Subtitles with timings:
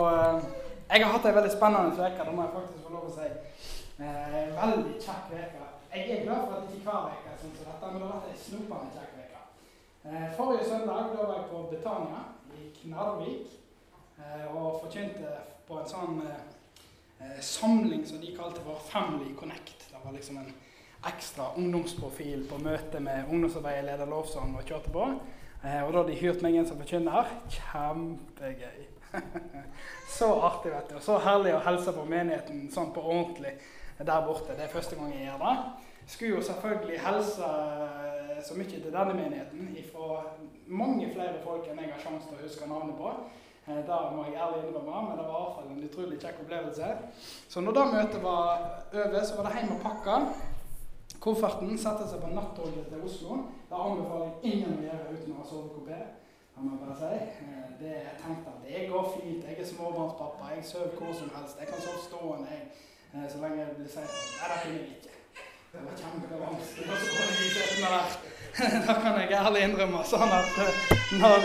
[0.00, 0.44] Og eh,
[0.90, 3.26] jeg har hatt ei veldig spennende uke, det må jeg faktisk få lov å si.
[4.02, 5.66] Eh, veldig kjekk uke.
[5.92, 8.16] Jeg er glad for at ikke hver uke er sånn som dette, men det har
[8.16, 9.42] vært ei snopende kjekk uke.
[10.10, 12.22] Eh, forrige søndag da jeg på Betania
[12.56, 13.52] i Knarvik
[14.18, 15.36] eh, og forkynte
[15.68, 16.42] på en sånn eh,
[17.20, 19.86] eh, samling som de kalte for Family Connect.
[19.92, 20.50] Det var liksom en
[21.12, 25.06] ekstra ungdomsprofil på møte med ungdomsarbeiderleder Lovsson og kjørte på.
[25.62, 27.30] Og da hadde de hyrt meg inn som forkynner.
[27.60, 28.93] Kjempegøy.
[30.18, 30.96] så artig, vet du.
[30.98, 33.54] Og så herlig å hilse på menigheten sånn på ordentlig
[33.98, 34.56] der borte.
[34.56, 35.54] Det er første gang jeg gjør det.
[36.06, 40.20] Skulle jo selvfølgelig hilse eh, så mye til denne menigheten fra
[40.66, 43.12] mange flere folk enn jeg har sjanse til å huske navnet på.
[43.66, 46.90] Eh, Det må jeg ærlig innrømme, men det var iallfall en utrolig kjekk opplevelse.
[47.48, 50.18] Så når det møtet var over, så var det hjem og pakke
[51.24, 53.38] kofferten, sette seg på nattoget til Oslo.
[53.70, 56.00] Det anbefaler jeg ingen å gjøre uten å ha sovekupé.
[56.54, 57.14] Det må bare si.
[57.44, 59.44] Eh, Det jeg tenkte at det går fint.
[59.48, 60.44] Jeg er småbarnspappa.
[60.54, 61.56] Jeg sover hvor som helst.
[61.60, 62.62] Jeg kan sove stående jeg,
[63.14, 65.12] eh, så lenge jeg blir sagt Nei, det kunne jeg ikke.
[65.72, 66.96] Det var kjempevanskelig å
[69.02, 70.00] kan jeg ærlig innrømme.
[70.06, 70.74] Sånn at eh,
[71.22, 71.40] når,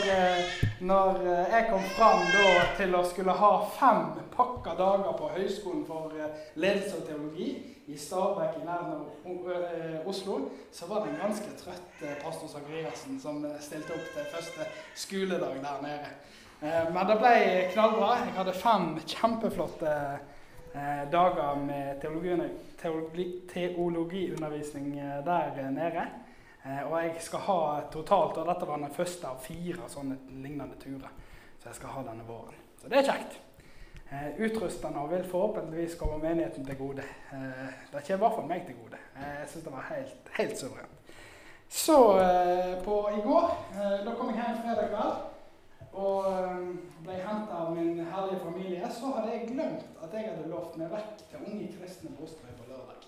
[0.91, 1.13] når
[1.55, 2.43] jeg kom fram da
[2.77, 4.03] til å skulle ha fem
[4.39, 7.49] pakka dager på Høgskolen for eh, ledelse og teologi
[7.91, 10.37] i Stabekk i nærheten av eh, Oslo,
[10.71, 15.59] så var det en ganske trøtt eh, pastor Sakariassen som stilte opp til første skoledag
[15.65, 16.13] der nede.
[16.59, 17.35] Men det ble
[17.71, 18.07] knallbra.
[18.19, 19.93] Jeg hadde fem kjempeflotte
[21.07, 22.49] dager med teologi,
[22.81, 24.89] teologi, teologiundervisning
[25.23, 26.03] der nede.
[26.89, 27.59] Og jeg skal ha
[27.95, 31.15] totalt, og dette var den første av fire sånne lignende turer.
[31.61, 32.59] Så jeg skal ha denne våren.
[32.83, 33.39] Så det er kjekt.
[34.11, 37.03] Eh, utrustende og vil forhåpentligvis komme menigheten til gode.
[37.33, 37.39] Eh,
[37.91, 38.97] det kommer i hvert fall meg til gode.
[39.17, 40.95] Eh, jeg syns det var helt, helt suverent.
[41.69, 41.97] Så
[42.85, 43.45] på i går,
[44.05, 45.13] da kom jeg hjem fredag kveld
[45.93, 46.25] og
[47.05, 50.89] ble henta av min herlige familie, så hadde jeg glemt at jeg hadde lovt meg
[50.89, 53.05] vekk til Unge kristne Bostrøy på lørdag.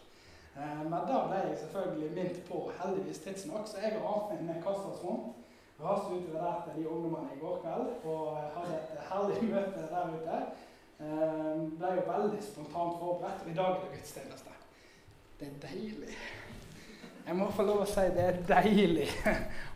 [0.83, 5.33] Men da ble jeg selvfølgelig minnet på, heldigvis tidsnok, så jeg og meg med Kaspersrom
[5.81, 10.13] raste utover der til de ungdommene i går kveld og hadde et herlig møte der
[10.17, 10.43] ute.
[11.01, 14.57] Eh, Ble jo veldig spontant forberedt, og i dag er det gudstjeneste.
[15.39, 16.17] Det er deilig.
[17.25, 19.07] Jeg må få lov å si det er deilig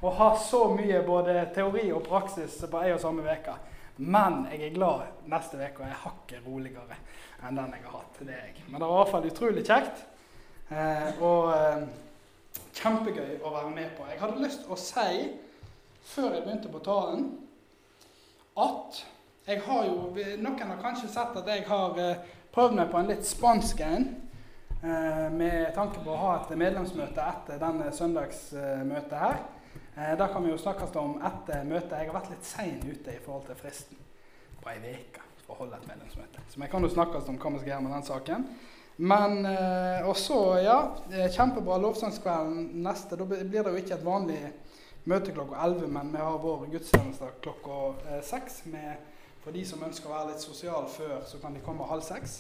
[0.06, 3.56] å ha så mye både teori og praksis på ei og samme uke.
[3.98, 6.98] Men jeg er glad neste uke er hakket roligere
[7.46, 8.20] enn den jeg har hatt.
[8.20, 8.66] Det er jeg.
[8.68, 10.06] Men det var i hvert fall utrolig kjekt.
[10.70, 11.88] Eh, og eh,
[12.82, 14.06] kjempegøy å være med på.
[14.12, 15.26] Jeg hadde lyst til å si,
[16.12, 17.28] før jeg begynte på talen,
[18.62, 19.02] at
[19.46, 19.96] jeg har jo
[20.42, 22.24] Noen har kanskje sett at jeg har eh,
[22.56, 24.08] prøvd meg på en litt spansk en.
[24.82, 29.44] Eh, med tanke på å ha et medlemsmøte etter denne søndagsmøtet her.
[29.96, 31.94] Der da kan vi jo snakkes om etter møtet.
[32.00, 34.02] Jeg har vært litt sein ute i forhold til fristen
[34.62, 36.44] på ei uke for å holde et medlemsmøte.
[36.50, 38.48] Så vi kan jo snakkes om hva vi skal gjøre med den saken.
[38.98, 40.78] Men eh, Og så, ja.
[41.12, 43.18] eh, Kjempebra lovsangskvelden neste.
[43.20, 44.40] Da blir det jo ikke et vanlig
[45.06, 48.62] møte klokka 11, men vi har vår gudstjeneste klokka eh, 6.
[48.74, 49.12] Med,
[49.46, 52.40] for de som ønsker å være litt sosiale før, så kan de komme halv seks.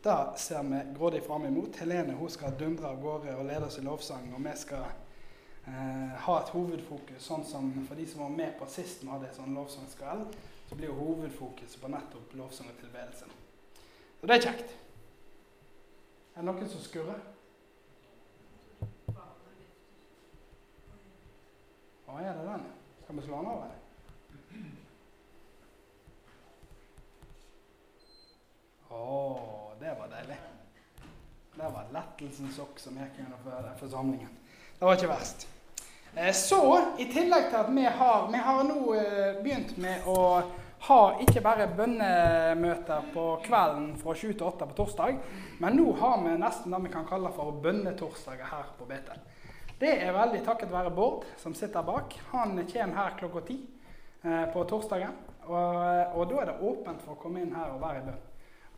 [0.00, 1.76] Det ser vi grådig fram imot.
[1.82, 4.30] Helene hun skal dundre av gårde og lede oss i lovsang.
[4.32, 8.68] Og vi skal eh, ha et hovedfokus, sånn som for de som var med på
[8.72, 10.38] sist vi hadde en sånn lovsangskveld,
[10.70, 13.28] så blir jo hovedfokuset på nettopp lovsang og tilbedelse.
[14.22, 14.72] Så det er kjekt.
[16.32, 17.20] Er det noen som skurrer?
[22.08, 22.66] Å, er det den?
[23.04, 23.79] Skal vi slå den av?
[28.90, 30.36] Å, det var deilig.
[31.54, 34.28] Det var lettelsens okk som gikk gjennom for- forsamlingen.
[34.78, 35.46] Det var ikke verst.
[36.16, 36.60] Eh, Så,
[36.98, 40.42] i tillegg til at vi har Vi har nå eh, begynt med å
[40.88, 45.18] ha ikke bare bønnemøter på kvelden fra 7 til 8 på torsdag,
[45.60, 49.18] men nå har vi nesten det vi kan kalle for bønnetorsdager her på Betel.
[49.78, 52.16] Det er veldig takket være Bård, som sitter bak.
[52.32, 53.60] Han kommer her klokka ti
[54.24, 55.12] eh, på torsdagen.
[55.46, 58.18] Og, og da er det åpent for å komme inn her og være i bønn.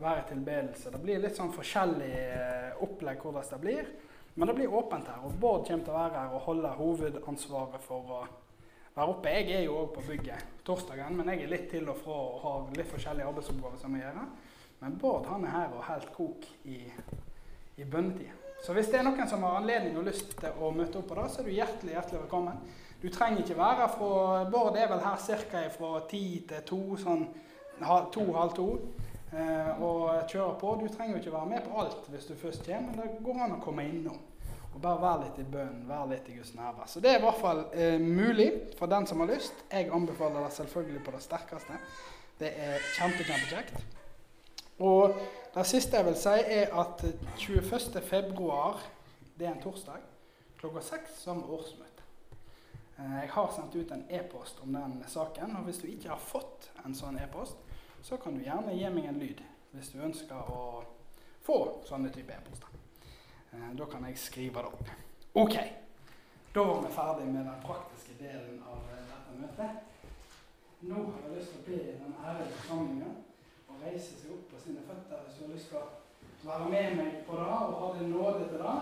[0.02, 0.90] Være tilbedelse.
[0.90, 3.90] Det blir litt sånn forskjellig eh, opplegg hvordan det blir.
[4.34, 5.20] Men det blir åpent her.
[5.26, 8.22] Og Bård kommer til å være her og holde hovedansvaret for å
[8.96, 9.34] være oppe.
[9.36, 12.38] Jeg er jo òg på bygget torsdagen, men jeg er litt til og fra og
[12.42, 14.22] har litt forskjellige arbeidsoppgaver som jeg gjør.
[14.82, 16.80] Men Bård han er her og helt kok i,
[17.76, 18.40] i bønnetid.
[18.62, 21.18] Så hvis det er noen som har anledning og lyst til å møte opp på
[21.18, 22.58] det, så er du hjertelig hjertelig velkommen.
[23.02, 25.62] Du trenger ikke være fra Bård er vel her ca.
[25.76, 27.24] fra ti til to, sånn
[28.14, 28.68] to, halv to,
[29.32, 30.74] og kjøre på.
[30.80, 33.40] Du trenger jo ikke være med på alt hvis du først kommer, men det går
[33.46, 34.18] an å komme innom.
[34.74, 36.86] Og bare være litt i bønn, være litt i Guds nærvær.
[36.88, 38.48] Så det er i hvert fall eh, mulig
[38.78, 39.64] for den som har lyst.
[39.72, 41.80] Jeg anbefaler det selvfølgelig på det sterkeste.
[42.40, 43.82] Det er kjempe, kjempekjekt.
[44.82, 45.12] Og
[45.54, 47.04] det siste jeg vil si, er at
[47.38, 48.00] 21.
[48.08, 48.80] februar,
[49.36, 50.00] det er en torsdag,
[50.60, 52.08] klokka seks vi årsmøte.
[52.98, 56.20] Eh, Jeg har sendt ut en e-post om den saken, og hvis du ikke har
[56.32, 57.60] fått en sånn e-post,
[58.02, 59.40] så kan du gjerne gi meg en lyd
[59.72, 60.82] hvis du ønsker å
[61.42, 61.56] få
[61.88, 62.68] sånne type e-poster.
[63.52, 64.90] Eh, Da kan jeg skrive det opp.
[65.34, 65.54] Ok,
[66.54, 69.70] da var vi ferdig med den praktiske delen av eh, dette møtet.
[70.82, 73.16] Nå har jeg lyst til å be den ærede forsamlingen
[73.70, 76.96] å reise seg opp på sine føtter hvis du har lyst til å være med
[76.98, 78.76] meg på det og ha din nåde til det.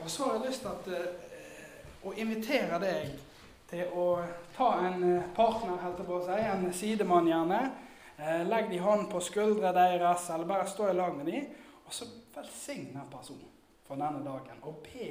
[0.00, 3.18] Og så har jeg lyst til at, eh, å invitere deg
[3.70, 4.06] til å
[4.56, 7.60] ta en eh, partner, helt på å si, en sidemann gjerne.
[8.16, 11.48] Eh, legg de hånd på skuldra deres, eller bare stå i lag med dem,
[11.84, 13.50] og så velsign den personen
[13.86, 14.62] for denne dagen.
[14.62, 15.10] Og be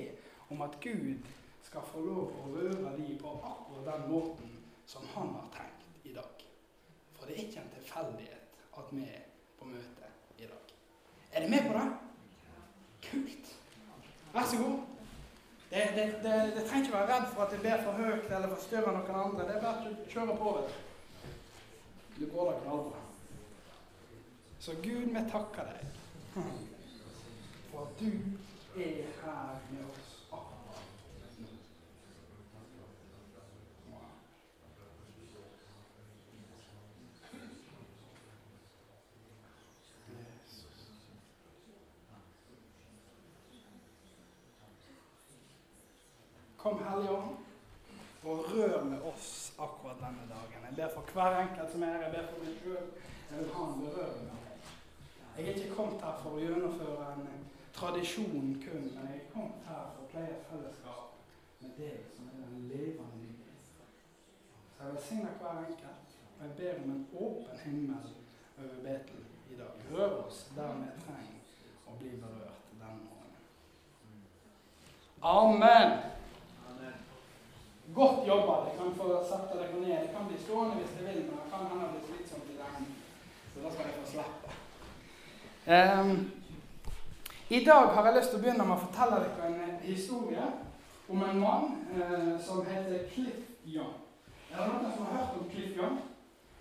[0.50, 1.28] om at Gud
[1.66, 4.57] skal få lov å røre dem på akkurat den måten
[4.88, 6.48] som han har tenkt i dag.
[7.16, 9.24] For det er ikke en tilfeldighet at vi er
[9.60, 10.75] på møte i dag.
[11.31, 11.88] Er dere med på det?
[13.06, 13.56] Kult.
[14.34, 14.94] Vær så god.
[15.69, 18.51] Det, det, det, det trenger ikke være redd for at det blir for høyt eller
[18.53, 19.47] forstyrrer noen andre.
[19.47, 20.53] Det er bare å kjøre på.
[20.59, 20.81] vet du.
[22.15, 23.01] Du går da knallbra.
[24.59, 25.81] Så Gud, vi takker deg
[27.71, 28.12] for at du
[28.79, 31.47] er her med oss akkurat nå.
[33.91, 34.07] Wow.
[40.15, 40.85] Jesus.
[46.65, 47.35] Kom, Hellige Ånd,
[48.23, 50.63] og rør med oss akkurat denne dagen.
[50.67, 52.01] Jeg ber for hver enkelt som er her.
[52.03, 52.88] Jeg ber for meg sjøl.
[53.31, 54.71] Jeg vil ha en berøring av deg.
[55.35, 57.44] Jeg er ikke kommet her for å gjennomføre en
[57.75, 61.13] tradisjon kun, men jeg er kommet her for å pleie fellesskap
[61.59, 63.69] med deg som er den levende Gud.
[63.75, 68.09] Så jeg velsigner hver enkelt, og jeg ber om en åpen himmel
[68.57, 69.21] over Betel
[69.53, 69.85] i dag.
[69.94, 73.47] Rør oss der vi trenger å bli berørt denne morgenen.
[75.21, 76.14] Amen.
[77.95, 78.53] Godt jobba.
[78.63, 80.01] Dere kan få satt dere ned.
[80.03, 82.88] Det kan bli stående hvis dere vil, men det kan hende bli slitsomt i lengden.
[83.53, 84.50] Så da skal dere få slippe.
[85.75, 86.31] Um,
[87.50, 90.45] I dag har jeg lyst til å begynne med å fortelle dere en eh, historie
[91.09, 91.65] om en mann
[91.95, 93.95] uh, som heter Cliff Young.
[94.51, 96.00] Er det noen som har hørt om Cliff Young?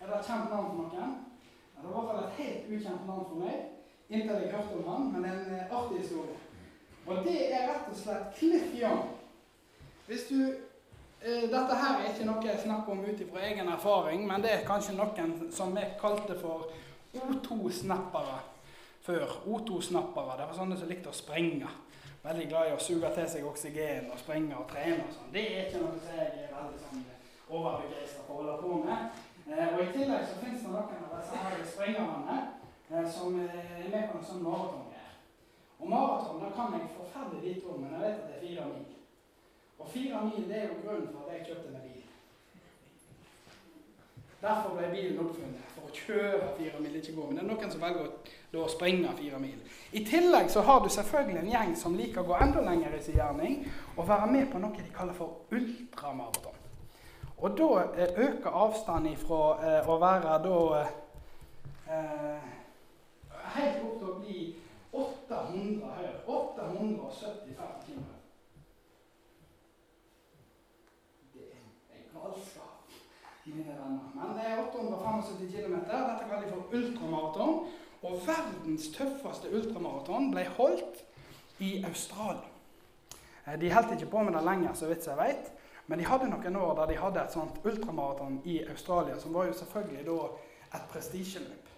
[0.01, 1.15] Er det et kjent navn for noen?
[1.75, 3.71] Ja, det var i hvert fall et helt ukjent navn for meg
[4.11, 6.37] inntil jeg hørte om han, men er en eh, artig historie.
[7.07, 9.03] Og det er rett og slett Cliff Young.
[10.07, 10.39] Hvis du
[11.25, 14.67] Dette her er ikke noe jeg snakker om ut ifra egen erfaring, men det er
[14.67, 16.67] kanskje noen som vi kalte for
[17.17, 18.35] O2-snappere
[19.07, 19.39] før.
[19.49, 21.71] O2-snappere, det var sånne som likte å sprenge.
[22.25, 25.31] Veldig glad i å suge til seg oksygen og sprenge og trene og sånn.
[25.33, 27.03] Det er ikke noe som jeg er veldig sånn
[27.49, 29.23] overbegeistra for å holde på med.
[29.45, 32.37] Eh, og I tillegg så finnes det noen av disse her sprengerne
[32.91, 35.17] eh, som er med på en sånn maraton her.
[35.81, 38.69] Og maraton da kan jeg forferdelig lite om, men jeg vet at det er fire
[38.75, 38.94] mil.
[39.79, 42.01] Og fire mil det er jo grunnen for at jeg kjøpte meg bil.
[44.45, 47.27] Derfor ble bilen oppfunnet, for å kjøre fire mil, ikke gå.
[47.27, 49.63] Men det er noen som velger å, å sprenge fire mil.
[49.97, 53.01] I tillegg så har du selvfølgelig en gjeng som liker å gå enda lenger i
[53.05, 53.63] sin gjerning
[53.97, 56.61] og være med på noe de kaller for ultramaraton.
[57.45, 60.59] Og da eh, øker avstanden fra eh, å være da
[61.91, 62.53] eh,
[63.57, 64.45] helt opp til å bli
[64.95, 66.15] 800 høyre.
[66.27, 68.05] 875 km.
[71.35, 71.49] Det
[71.93, 72.95] er galskap,
[73.55, 74.11] mine venner.
[74.15, 75.75] Men det er 875 km.
[75.75, 77.67] Dette kaller de for ultramaraton.
[78.05, 81.05] Og verdens tøffeste ultramaraton ble holdt
[81.65, 82.51] i Australia.
[83.47, 85.53] Eh, De holdt ikke på med det lenger, så vidt jeg vet.
[85.87, 89.47] Men de hadde noen år der de hadde et sånt ultramaraton i Australia, som var
[89.47, 90.19] jo selvfølgelig da
[90.79, 91.69] et prestisjeløp.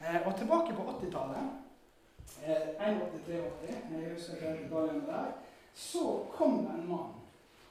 [0.00, 1.50] Eh, og tilbake på 80-tallet,
[2.44, 5.32] eh, 81-83, jeg husker ikke detaljene der,
[5.74, 7.12] så kom det en mann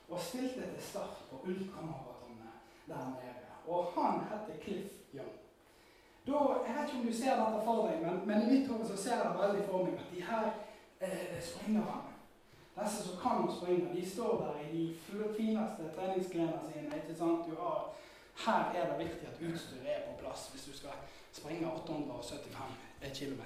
[0.09, 2.12] og stilte til start på ultramaratonet
[2.87, 3.49] der nede.
[3.67, 5.35] Og han heter Cliff Young.
[6.27, 6.37] Da,
[6.67, 9.15] jeg vet ikke om du ser dette for deg, men, men i mitt hode ser
[9.17, 10.45] jeg det veldig for meg at de her
[11.01, 12.13] eh, springerne
[12.73, 14.85] disse som kan å springe, de står der i de
[15.37, 16.95] fineste treningsklærne sine.
[16.97, 17.45] ikke sant?
[17.45, 17.91] Du har,
[18.45, 20.95] her er det viktig at utstyret er på plass hvis du skal
[21.33, 23.43] springe 875 km.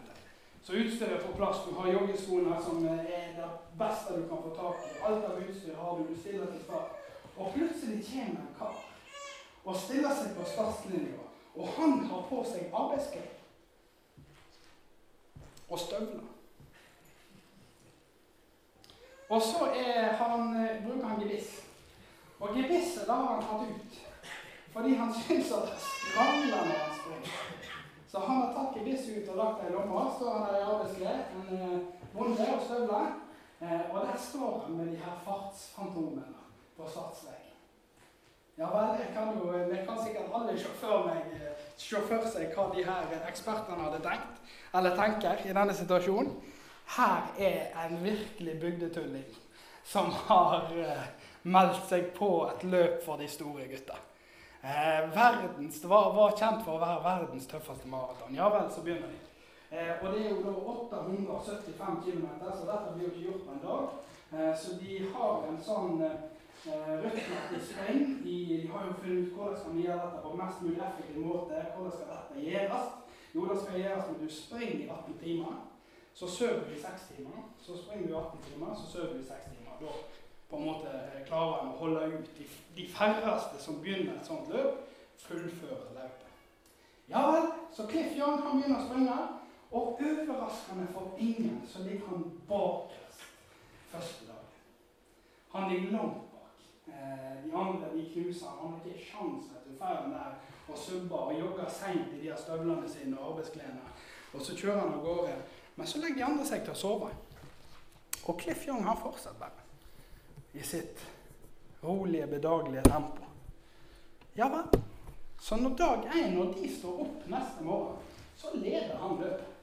[0.63, 1.65] Så utstyret er på plass.
[1.65, 4.95] Du har joggeskoene som eh, er det beste du kan få tak i.
[5.09, 6.07] Alt av utstyr har du.
[6.07, 6.95] Du stiller til start.
[7.37, 8.86] Og plutselig kommer en kar
[9.67, 11.25] og stiller seg på startlinja.
[11.57, 13.33] Og han har på seg arbeidsklær
[15.67, 16.27] og støvler.
[19.29, 19.65] Og så
[20.21, 21.49] han, eh, bruker han gebiss.
[22.39, 24.03] Og gebisset har han tatt ut.
[24.71, 27.31] fordi han syns at det skravler når han springer.
[28.07, 30.11] Så han har tatt gebisset ut og lagt det i lomma.
[30.15, 31.79] Står han der i arbeidsklær, en eh,
[32.13, 33.07] bonde og støvler.
[33.61, 36.25] Eh, og der står han med de her fartsfantomene
[36.77, 37.46] på startstreken.
[38.57, 42.85] Ja vel, jeg kan jo, jeg kan sikkert alle eh, se for seg hva de
[42.87, 44.39] her ekspertene hadde tenkt,
[44.73, 46.31] eller tenker, i denne situasjonen.
[46.95, 49.27] Her er en virkelig bygdetulling
[49.85, 51.03] som har eh,
[51.43, 53.99] meldt seg på et løp for de store gutta.
[54.65, 58.33] Eh, verdens, var, var, kjent for å være verdens tøffeste maraton.
[58.35, 59.21] Ja vel, så begynner de.
[59.69, 63.53] Eh, og det er jo da 875 km, så dette blir jo ikke gjort på
[63.53, 63.93] en dag.
[64.33, 66.01] Eh, så de har en sånn
[66.73, 68.23] eh, Rødt spreng.
[68.23, 68.35] De
[68.71, 71.55] har jo funnet ut hvordan skal vi gjøre dette på mest mulig effektiv måte.
[71.73, 72.87] Hvordan skal dette gjøres?
[73.35, 75.55] Jo, det skal gjøres når du springer i 18 timer.
[76.13, 77.39] Så sover du i 6 timer.
[77.65, 79.73] Så springer du i 18 timer, så sover du i 6 timer.
[79.81, 79.91] Da
[80.49, 80.91] på en måte
[81.27, 82.45] klarer en å holde ut de,
[82.77, 84.85] de færreste som begynner et sånt løp,
[85.19, 86.29] fullfører løpet.
[87.11, 89.17] Ja vel, så Cliff Young han begynner å springe,
[89.71, 93.25] og overraskende for ingen så ligger han bakerst
[93.91, 94.53] første dagen.
[95.51, 96.26] Han ligger langt
[96.97, 98.71] Eh, andre de knuser han.
[98.71, 100.33] har ikke sjans til ferden der
[100.67, 103.79] og subber og jogger seint i de her støvlene sine og arbeidsklærne.
[104.33, 105.35] Og så kjører han av gårde.
[105.75, 107.11] Men så legger de andre seg til å sove.
[108.27, 109.63] Og Cliff Young har fortsatt bare
[110.53, 110.99] i sitt
[111.83, 113.23] rolige, bedagelige tempo.
[114.37, 114.81] Ja vel.
[115.39, 117.97] Så når dag én, når de står opp neste morgen,
[118.35, 119.53] så leder han løpet.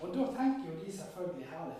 [0.00, 1.76] Og da tenker jo de selvfølgelig herlig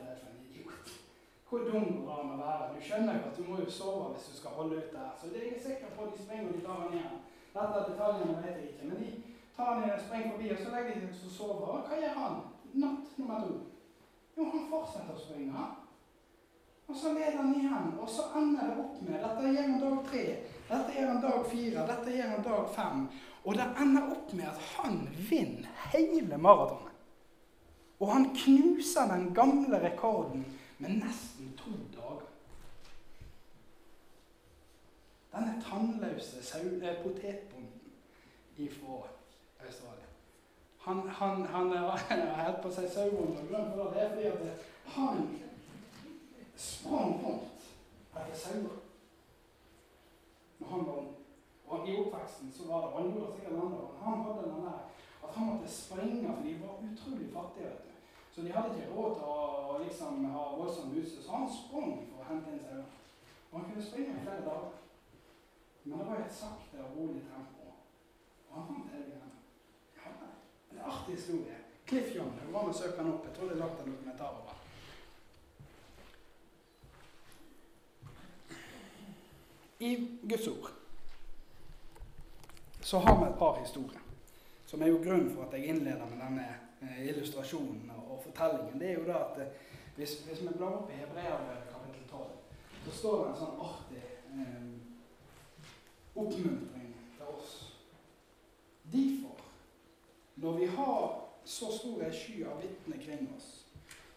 [1.49, 2.69] hvor dum du var med å være?
[2.75, 5.15] Du skjønner jo at du må jo sove hvis du skal holde ut her.
[5.21, 7.19] Så det er jeg sikker på de springer og de tar han igjen.
[7.55, 8.89] Dette detaljene vet jeg ikke.
[8.91, 9.11] Men de
[9.57, 11.71] tar han og springer forbi, og så legger de seg og sover.
[11.73, 12.41] Og hva gjør han?
[12.85, 13.55] Natt nummer to.
[14.37, 15.65] Jo, han fortsetter å springe.
[16.89, 19.97] Og så leder han igjen, og så ender det opp med Dette gjør han dag
[20.09, 20.23] tre,
[20.69, 23.03] dette gjør han dag fire, dette gjør han dag fem.
[23.45, 26.95] Og det ender opp med at han vinner hele maratonet.
[27.99, 30.45] Og han knuser den gamle rekorden
[30.79, 32.27] med nesten to dager.
[35.33, 39.09] Denne tannløse eh, potetbonden fra
[39.67, 40.09] Australia.
[40.79, 43.45] Han, han, han har hatt på seg sauebonde.
[43.51, 45.41] for det er fordi at han
[46.57, 47.69] sprang rundt
[48.17, 48.79] etter sauer
[50.59, 51.05] når han var.
[51.69, 54.79] Og I oppveksten så var det, andre, han sikkert andre, han hadde den der
[55.25, 57.67] at han måtte springe, for de var utrolig fattige.
[57.67, 57.98] vet du.
[58.39, 62.21] Så de hadde ikke råd til å liksom, ha voldsomt utstyr, så han sprang for
[62.23, 62.85] å hente inn sauene.
[63.49, 64.77] Og han kunne springe i flere dager.
[65.83, 67.73] Men det var et sakte og rolig tempo.
[68.45, 69.33] Og han fant elgen.
[69.97, 70.13] Ja,
[70.71, 71.57] en artig historie.
[71.91, 73.27] Cliff var med å søke han opp.
[73.27, 74.55] Jeg tror det er lagt en dokumentar over
[79.83, 79.93] I
[80.23, 80.71] Guds ord
[82.89, 84.01] så har vi et par historier,
[84.67, 88.99] som er jo grunnen for at jeg innleder med denne illustrasjonen og fortellingen, det er
[89.01, 89.47] jo da at eh,
[89.97, 92.27] hvis, hvis vi blar opp i Hebreabrevet kapittel 12,
[92.85, 94.05] så står det en sånn artig
[94.39, 94.69] eh,
[96.15, 97.57] oppmuntring til oss.
[98.93, 99.43] Derfor,
[100.37, 101.03] når vi har
[101.45, 103.49] så stor ei sky av vitner kring oss,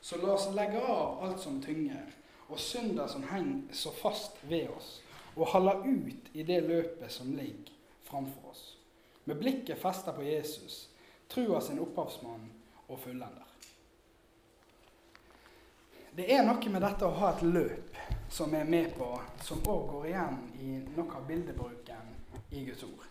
[0.01, 2.13] så la oss legge av alt som tynger,
[2.51, 4.99] og synder som henger så fast ved oss,
[5.35, 7.71] og holde ut i det løpet som ligger
[8.03, 8.63] framfor oss.
[9.25, 10.90] Med blikket festet på Jesus,
[11.31, 12.49] trua sin opphavsmann
[12.87, 13.47] og fullender.
[16.11, 17.99] Det er noe med dette å ha et løp
[18.31, 19.07] som er med på,
[19.43, 22.09] som òg går igjen i noe av bildebruken
[22.51, 23.05] i Guds ord.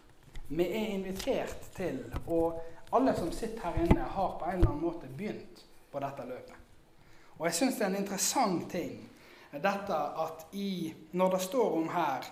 [0.50, 2.61] Vi er invitert til, og
[2.93, 6.57] alle som sitter her inne, har på en eller annen måte begynt på dette løpet.
[7.39, 8.99] Og jeg syns det er en interessant ting
[9.50, 12.27] dette at i, når det står om her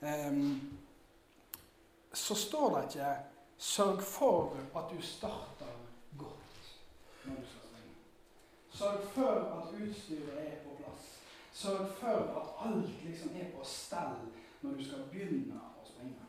[0.00, 0.76] um,
[2.12, 3.10] Så står det ikke
[3.60, 5.72] 'sørg for at du starter
[6.18, 6.78] godt'
[7.24, 7.60] når du skal
[8.80, 11.20] Sørg for at utstyret er på plass.
[11.52, 14.14] Sørg for at alt liksom er på stell
[14.62, 16.28] når du skal begynne å springe.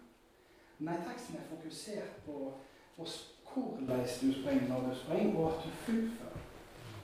[0.80, 2.54] Nei, teksten er fokusert på,
[2.98, 3.08] på
[3.54, 6.44] hvordan du springer når du springer, og at du fullfører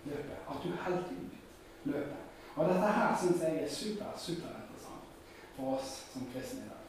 [0.06, 0.38] løpet.
[0.50, 1.40] At du holder ut
[1.84, 2.22] løpet.
[2.56, 5.08] Og dette her syns jeg er super, superinteressant
[5.56, 6.86] for oss som kristne i dag.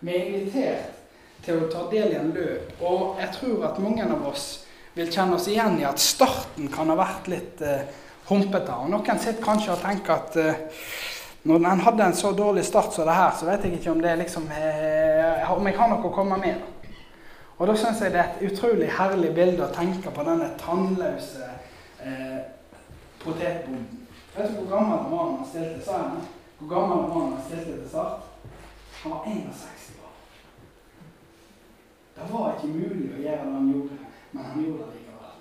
[0.00, 1.07] Vi er invitert
[1.44, 4.48] til å ta del i en løp, og jeg tror at mange av oss
[4.96, 7.86] vil kjenne oss igjen i at starten kan ha vært litt eh,
[8.28, 8.74] humpete.
[8.74, 10.64] Og noen sitter kanskje og tenker at eh,
[11.48, 14.02] når en hadde en så dårlig start som det her, så vet jeg ikke om
[14.02, 16.58] det liksom eh, om jeg har noe å komme med.
[17.58, 21.48] Og da syns jeg det er et utrolig herlig bilde å tenke på denne tannløse
[22.02, 22.42] eh,
[23.22, 24.04] potetbonden.
[24.34, 25.82] Vet du hvor gammel mannen han stilte?
[25.86, 26.20] seg?
[26.60, 28.28] Hvor gammel mannen han stilte til start?
[29.02, 29.77] Han var 61 år.
[32.18, 33.98] Det var ikke mulig å gjøre det han gjorde,
[34.32, 35.36] men han gjorde det likevel.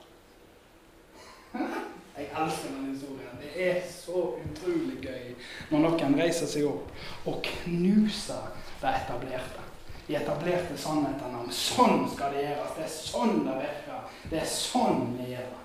[2.17, 3.39] Jeg elsker den historien.
[3.41, 5.25] Det er så utrolig gøy
[5.69, 8.45] når noen reiser seg opp og knuser
[8.81, 9.65] det etablerte.
[10.07, 12.75] De etablerte sannhetene om sånn skal det gjøres.
[12.77, 14.19] Det er sånn det virker.
[14.31, 15.63] Det er sånn vi gjør det.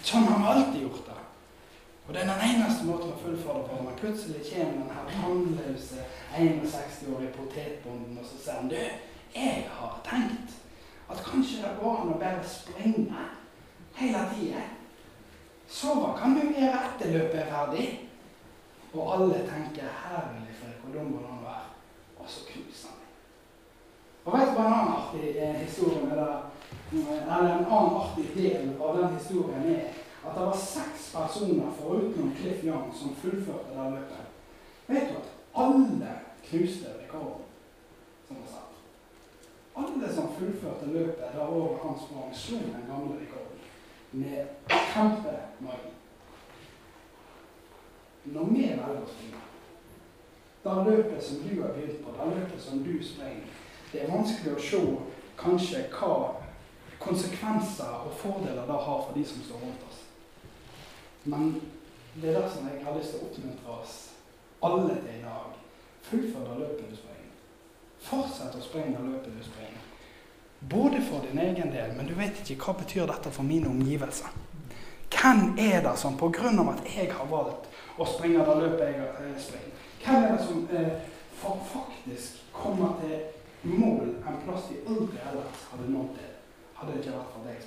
[0.00, 1.18] Sånn har vi alltid gjort det.
[2.06, 3.82] Og det er den eneste måten å fullføre det på.
[3.84, 10.00] Når plutselig kommer den her tannløse 61-årige potetbonden og så sier han, du, jeg har
[10.04, 10.56] tenkt
[11.10, 13.24] at kanskje det går an å bare sprenge
[13.98, 14.62] hele tida.
[15.70, 17.88] Hva kan du gjøre etter løpet er ferdig?
[18.92, 21.70] Og alle tenker 'herlig, for hvor dum han var',
[22.18, 23.00] Og så knuser han.
[24.24, 26.36] Og vet du hva en annen artig eh, historie med det,
[26.92, 29.88] eller en annen artig del av den historien er?
[30.26, 34.26] At det var seks personer foruten Cliff Young som fullførte det løpet.
[34.86, 36.10] Vet du at alle
[36.50, 37.49] knuste rekorden?
[40.10, 43.58] Alle som fullførte løpet da året han sprang, slo den gamle rekorden
[44.12, 45.90] med kjempemagi.
[48.24, 49.42] Når vi velger å springe,
[50.64, 53.44] da løpet som du har begynt på, det løpet som du springer,
[53.92, 54.80] det er vanskelig å se
[55.38, 56.16] kanskje hva
[56.98, 60.00] konsekvenser og fordeler det har for de som står rundt oss.
[61.24, 61.54] Men
[62.16, 63.94] det er det som jeg har lyst til å oppmuntre oss
[64.66, 65.54] alle til i dag.
[66.10, 67.30] Fullfør det løpet du springer.
[68.10, 69.89] Fortsett å springe løpet du springer.
[70.60, 74.28] Både for din egen del, men du vet ikke hva betyr dette for mine omgivelser.
[75.10, 76.50] Hvem er det som pga.
[76.50, 77.66] at jeg har valgt
[77.98, 79.72] å springe det løpet jeg eh, springer,
[80.04, 80.92] hvem er det som eh,
[81.72, 83.18] faktisk kommer til
[83.62, 86.30] mål en plass de aldri ellers hadde nådd til,
[86.74, 87.66] hadde det ikke vært for deg?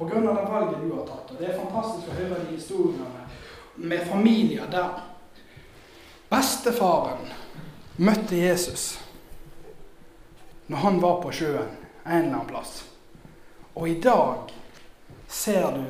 [0.00, 0.20] Pga.
[0.20, 1.30] det valget du har tatt.
[1.30, 3.24] Og Det er fantastisk å høre de historiene
[3.76, 5.02] med familier der
[6.30, 7.30] bestefaren
[7.96, 8.98] møtte Jesus
[10.70, 11.70] når han var på sjøen
[12.04, 12.84] en eller annen plass.
[13.74, 14.52] Og i dag
[15.26, 15.86] ser du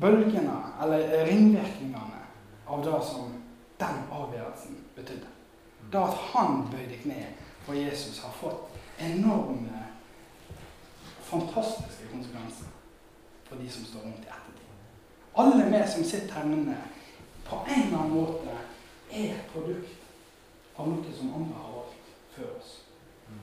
[0.00, 2.22] bølgene, eller ringvirkningene,
[2.66, 3.34] av det som
[3.80, 5.28] den avgjørelsen betydde.
[5.92, 7.26] Det at han bøyde kne
[7.66, 8.72] for Jesus, har fått
[9.04, 9.84] enorme,
[11.28, 12.72] fantastiske konsekvenser
[13.48, 14.72] for de som står rundt i ettertid.
[15.36, 16.78] Alle vi som sitter her inne,
[17.44, 18.56] på en eller annen måte
[19.10, 21.79] er et produkt av noe som andre har
[22.36, 22.72] før oss.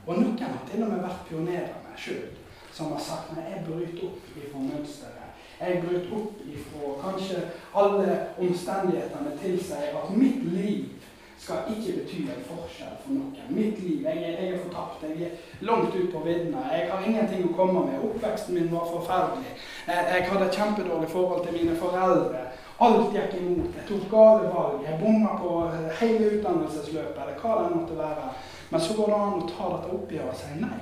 [0.05, 2.35] Og noen har til og med vært pionerene sjøl,
[2.73, 5.23] som har sagt nei, jeg bryter opp ifra mønsteret.
[5.57, 7.43] Jeg bryter opp ifra kanskje
[7.81, 10.97] alle omstendighetene tilsier at mitt liv
[11.39, 13.49] skal ikke bety en forskjell for noen.
[13.49, 15.03] Mitt liv, jeg er, jeg er fortapt.
[15.03, 16.63] Jeg er langt ut på viddene.
[16.71, 18.01] Jeg har ingenting å komme med.
[18.07, 19.53] Oppveksten min var forferdelig.
[19.87, 22.41] Jeg, jeg hadde et kjempedårlig forhold til mine foreldre.
[22.77, 23.73] Alt gikk imot.
[23.73, 24.83] Jeg tok gale valg.
[24.85, 25.53] Jeg bomma på
[25.99, 28.27] hele utdannelsesløpet, eller hva det måtte være.
[28.69, 30.81] Men så går det an å ta dette oppgjøret og si nei.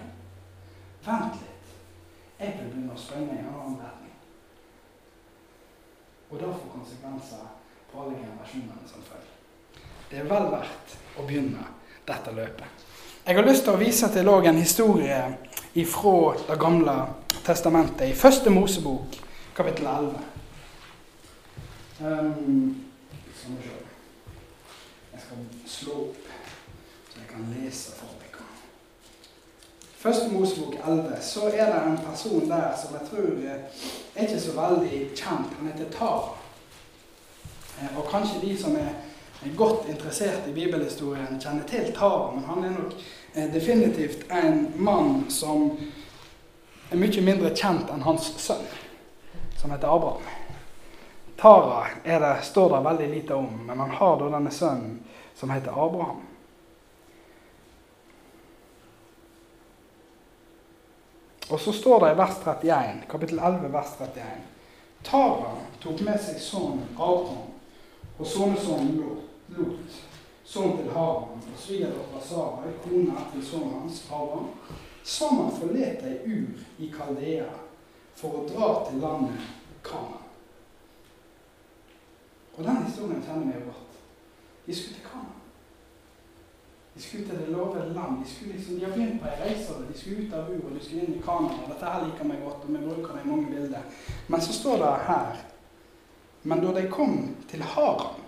[1.06, 1.72] Vent litt.
[2.40, 4.12] Jeg vil begynne å springe i en annen retning.
[6.32, 7.48] Og det får konsekvenser
[7.92, 9.32] på alle generasjonene som følger.
[10.10, 11.64] Det er vel verdt å begynne
[12.06, 12.86] dette løpet.
[13.26, 15.22] Jeg har lyst til å vise til en historie
[15.90, 16.94] fra Det gamle
[17.44, 19.16] testamentet, i første Mosebok,
[19.56, 20.35] kapittel 11.
[22.02, 22.86] Um,
[25.14, 26.16] jeg skal slå opp,
[27.10, 28.44] så jeg kan lese for dere.
[29.98, 33.30] Første Mosebok 11, så er det en person der som jeg tror
[34.16, 35.56] er ikke så veldig kjent.
[35.58, 36.36] Han heter Tara.
[37.82, 42.64] Eh, og kanskje de som er godt interessert i bibelhistorien, kjenner til Tara, men han
[42.64, 42.94] er nok
[43.36, 45.72] eh, definitivt en mann som
[46.92, 48.68] er mye mindre kjent enn hans sønn,
[49.58, 50.45] som heter Abraham.
[51.38, 55.04] Tara det, står det veldig lite om, men han har da denne sønnen
[55.36, 56.24] som heter Abraham.
[61.50, 64.26] Og så står det i vers 31, kapittel 11, vers 31.
[65.06, 67.52] Tara tok med seg sønnen Abraham
[68.16, 69.98] og sønnesønnen Lot Lot,
[70.46, 74.50] sønn til Haran, og svigerdatter Sara, kona til sønnen hans, Haran,
[75.04, 77.52] sammen forlot de Ur i Kaldea
[78.18, 79.52] for å dra til landet
[79.86, 80.25] Kana.
[82.58, 83.98] Og den historien kjenner vi jo godt.
[84.66, 85.34] De skulle til Kana.
[86.96, 88.24] De skulle til det lovede land.
[88.24, 89.80] De, skulle liksom, de har begynt på ei reise.
[89.90, 91.58] De skulle ut av Ur og de skulle inn i Kana.
[91.68, 93.90] Dette her liker meg godt, og vi bruker det i mange bilder.
[94.28, 95.44] Men så står det her
[96.44, 98.22] Men da de kom til Haran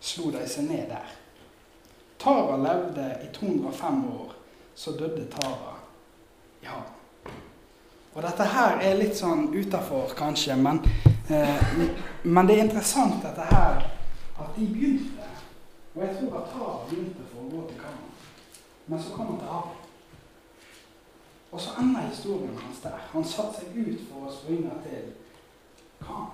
[0.00, 1.14] slo de seg ned der.
[2.18, 4.34] Tara levde i 205 år.
[4.74, 5.74] Så døde Tara
[6.62, 6.94] i Haram.
[8.14, 10.80] Og dette her er litt sånn utafor, kanskje, men,
[12.24, 13.82] men, det er interessant dette her
[14.38, 15.26] at de begynte.
[15.94, 18.08] Og jeg tror at Tara begynte for å gå til Kana.
[18.86, 19.84] Men så kom han til havet.
[21.52, 23.00] Og så ender historien hans der.
[23.12, 25.10] Han satte seg ut for å springe til
[26.04, 26.30] Kan.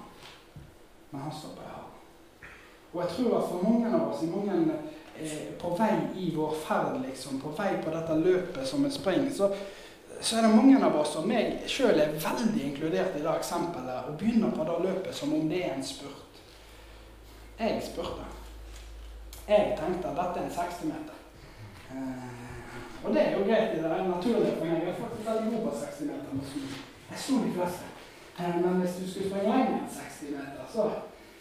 [1.10, 2.50] Men han stopper i havet.
[2.92, 4.76] Og jeg tror at for mange av oss, i mange
[5.18, 9.26] eh, på vei i vår ferd, liksom, på vei på dette løpet som et spring,
[9.34, 9.50] så,
[10.24, 14.06] så er det mange av oss, og meg sjøl er veldig inkludert i det eksempelet,
[14.08, 16.38] og begynner på det løpet som om det er en spurt.
[17.58, 18.24] Jeg spurte.
[19.48, 21.18] Jeg tenkte at dette er en 60-meter.
[21.90, 24.78] Eh, og det er jo greit, det er naturlig for meg.
[24.80, 26.30] Jeg er faktisk veldig god på 60 meter.
[27.10, 27.90] Jeg så de fleste.
[28.38, 30.86] Eh, men hvis du skulle springe lenger enn 60 meter, så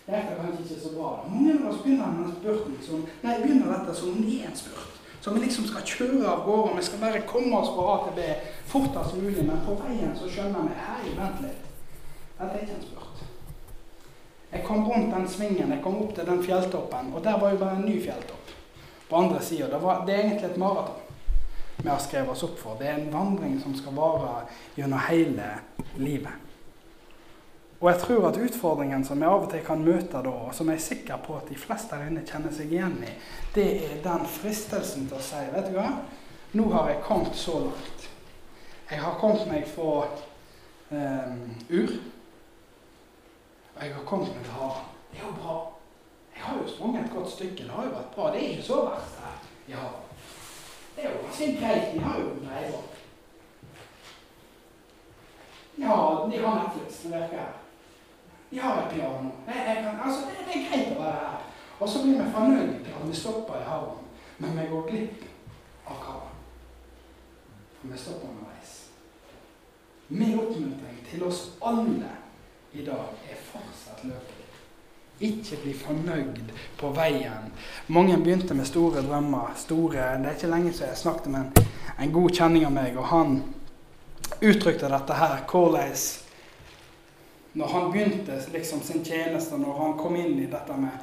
[0.09, 1.13] gikk det kanskje ikke så bra.
[1.29, 4.99] Mange av oss begynner med spurten som, nei, begynner dette som det er en spurt.
[5.23, 8.17] Så vi liksom skal kjøre av gårde, vi skal bare komme oss fra A til
[8.17, 8.25] B
[8.67, 9.45] fortest mulig.
[9.47, 11.69] Men på veien så skjønner vi hei, vent litt.
[12.39, 13.21] Dette er ikke en spurt.
[14.51, 17.61] Jeg kom rundt den svingen, jeg kom opp til den fjelltoppen, og der var jo
[17.63, 18.51] bare en ny fjelltopp.
[19.07, 19.71] På andre sida.
[19.71, 20.99] Det, det, er egentlig et maraton
[21.77, 22.75] vi har skrevet oss opp for.
[22.79, 24.43] Det er en vandring som skal vare
[24.75, 25.47] gjennom hele
[25.95, 26.42] livet.
[27.83, 30.69] Og jeg tror at utfordringen som jeg av og til kan møte da, og som
[30.71, 33.09] jeg er sikker på at de fleste der inne kjenner seg igjen i,
[33.51, 35.89] det er den fristelsen til å si Vet du hva,
[36.55, 38.05] nå har jeg kommet så langt.
[38.87, 40.05] Jeg har kommet meg fra
[40.93, 41.91] um, Ur.
[43.73, 44.93] Og jeg har kommet meg til havet.
[45.11, 45.55] Det er jo bra.
[46.37, 47.65] Jeg har jo sprunget et godt stykke.
[47.65, 48.29] Det har jo vært bra.
[48.31, 50.23] Det er ikke så verst her havet.
[50.95, 51.91] Det er jo ganske greit.
[51.91, 52.89] De har jo bredbånd.
[55.83, 55.99] Ja,
[56.31, 57.03] de har Netflix.
[57.11, 57.51] Det her.
[58.53, 59.29] De har et piano.
[59.47, 61.39] Jeg, jeg kan, altså, det, det, er greit å være her.
[61.79, 64.03] Og så blir vi fornøyd til at vi stopper i havnen,
[64.37, 65.23] men vi går glipp
[65.89, 66.29] av kava.
[67.79, 68.75] For vi stopper underveis.
[70.13, 72.13] Min oppmuntring til oss alle
[72.77, 74.39] i dag er fortsatt løpet.
[75.23, 77.49] Ikke bli fornøyd på veien.
[77.87, 79.53] Mange begynte med store drømmer.
[79.57, 82.97] Store, det er ikke lenge siden jeg snakket med en, en god kjenning av meg,
[83.01, 83.39] og han
[84.41, 85.41] uttrykte dette her.
[85.49, 85.97] Hvordan
[87.53, 90.95] når han begynte liksom sin tjeneste, når han kom inn i dette med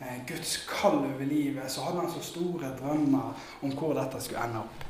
[0.00, 4.44] eh, Guds kall over livet, så hadde han så store drømmer om hvor dette skulle
[4.46, 4.86] ende opp.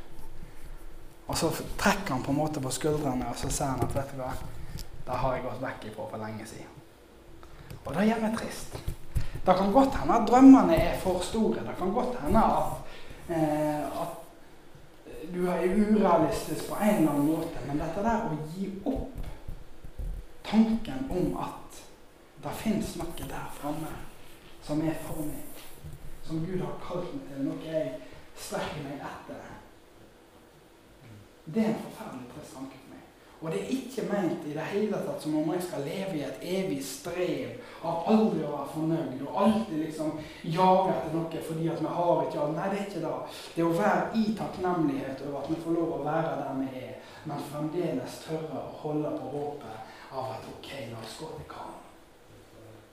[1.29, 4.13] Og så trekker han på en måte på skuldrene og så ser han at vet
[4.13, 4.33] du hva,
[5.09, 6.79] det har jeg gått vekk ifra for lenge siden.
[7.85, 8.79] Og det gjør meg trist.
[9.47, 11.65] Det kan godt hende at drømmene er for store.
[11.65, 12.97] Det kan godt hende at,
[13.33, 17.65] eh, at du er urealistisk på en eller annen måte.
[17.67, 19.18] Men dette der å gi opp
[20.51, 21.83] tanken om at
[22.43, 23.93] det fins noe der framme
[24.63, 25.63] som er for meg,
[26.25, 27.95] som Gud har kalt meg til, noe jeg
[28.39, 29.47] strekker meg etter.
[31.49, 33.05] Det er en forferdelig trist tanke for meg.
[33.39, 36.25] Og det er ikke ment i det hele tatt som om jeg skal leve i
[36.27, 41.69] et evig strev av aldri å være fornøyd og alltid liksom jage etter noe fordi
[41.71, 42.57] at vi har ikke alt.
[42.59, 43.15] Nei, det er ikke det.
[43.55, 46.83] Det er å være i takknemlighet over at vi får lov å være der vi
[46.83, 46.97] er,
[47.31, 51.77] men fremdeles tørre å holde på håpet av at ok, la oss gå til Kana.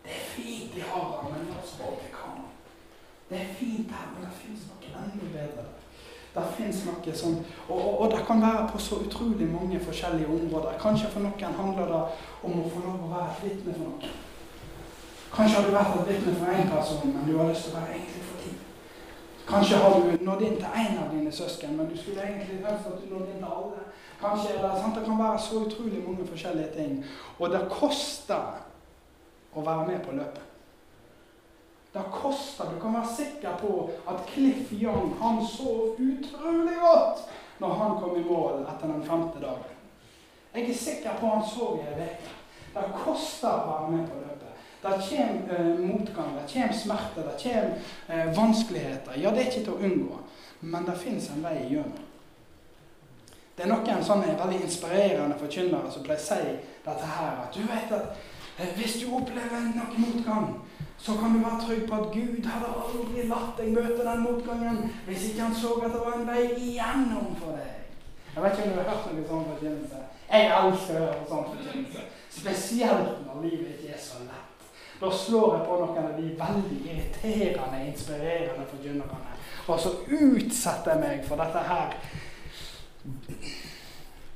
[0.04, 2.50] Det er fint i havet, men la oss gå til Kana.
[3.30, 5.66] Det er fint her, men det fins noe enda bedre.
[6.36, 7.38] Det fins noe som
[7.70, 10.78] og, og, og, det kan være på så utrolig mange forskjellige områder.
[10.82, 12.02] Kanskje for noen handler det
[12.44, 14.18] om å få lov å være et vitne for noen.
[15.36, 17.80] Kanskje har du vært et vitne for én person, men du har lyst til å
[17.80, 18.55] være egentlig for ti.
[19.48, 22.94] Kanskje har du nådd inn til én av dine søsken, men du skulle egentlig ønske
[22.94, 23.84] at du nådde inn til alle.
[24.22, 24.96] Kanskje eller, sant?
[24.96, 27.06] det kan være så utrolig mange forskjellige ting.
[27.40, 28.62] Og det koster
[29.54, 30.42] å være med på løpet.
[31.96, 32.72] Det koster.
[32.74, 37.22] Du kan være sikker på at Cliff Young han sov utrolig godt
[37.60, 39.72] når han kom i mål etter den femte dagen.
[40.56, 42.34] Jeg er sikker på han sov i ei uke.
[42.76, 44.35] Det koster å være med på løpet.
[44.86, 47.74] Det kommer eh, motgang, det kommer smerte, det kommer
[48.08, 49.14] eh, vanskeligheter.
[49.18, 50.20] Ja, det er ikke til å unngå,
[50.62, 52.04] men det fins en vei gjennom.
[53.58, 56.54] Det er noen sånne veldig inspirerende forkynnere som pleier å si
[56.86, 57.42] dette her.
[57.48, 58.22] At du vet at
[58.60, 60.50] eh, hvis du opplever noe motgang,
[61.02, 64.84] så kan du være trygg på at Gud hadde aldri latt deg møte den motgangen
[65.08, 67.74] hvis ikke han så at det var en vei igjennom for deg.
[68.36, 70.08] Jeg vet ikke om du har hørt noe sånn forkynnelse.
[70.30, 72.10] Jeg elsker å høre sånn forkynnelse.
[72.38, 74.55] Spesielt når livet ikke er så lett.
[75.00, 79.34] Da slår jeg på noen av de veldig irriterende, inspirerende forkynnerne.
[79.68, 81.98] Og så utsetter jeg meg for dette her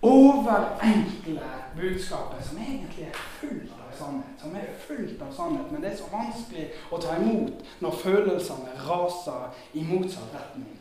[0.02, 4.36] overenkle budskapet, som egentlig er fullt av sannhet.
[4.42, 8.76] Som er fullt av sannhet, Men det er så vanskelig å ta imot når følelsene
[8.90, 10.78] raser i motsatt retning.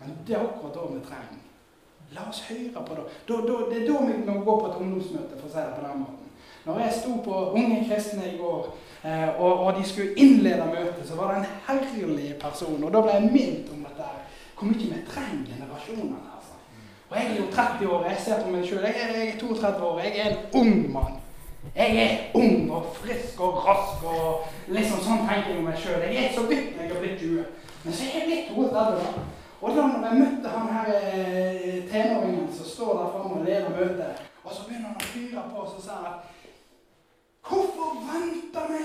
[0.00, 1.42] Men det er akkurat da vi trenger.
[2.14, 3.04] La oss høre på det.
[3.26, 3.36] Det
[3.80, 6.25] er da vi må gå på et ungdomsmøte, for å si det på den måten.
[6.66, 11.04] Når jeg sto på Unge kristne i går, eh, og, og, de skulle innlede møtet,
[11.08, 12.84] så var det en herlig person.
[12.84, 14.08] Og da ble jeg minnet om dette.
[14.58, 16.16] hvor mye vi trenger generasjonene.
[16.36, 16.54] altså.
[17.10, 18.82] Og jeg er jo 30 år, jeg ser på meg sjøl.
[18.82, 21.14] Jeg, jeg, er 32 år, jeg er en ung mann.
[21.76, 26.02] Jeg er ung og frisk og rask og liksom sånn tenker jeg om meg sjøl.
[26.02, 27.44] Jeg er så vidt jeg har blitt 20.
[27.84, 29.26] Men så er jeg blitt 32, da.
[29.60, 33.76] Og da når jeg møtte han her eh, tenåringen som står der framme og leder
[33.78, 36.18] møtet, og så begynner han å fyre på og så sier han
[37.48, 38.84] Hvorfor venter vi